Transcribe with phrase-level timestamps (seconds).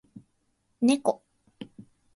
[0.81, 1.21] ねこ